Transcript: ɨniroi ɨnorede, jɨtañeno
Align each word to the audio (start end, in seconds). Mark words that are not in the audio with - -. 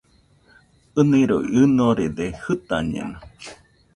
ɨniroi 0.99 1.47
ɨnorede, 1.61 2.25
jɨtañeno 2.43 3.17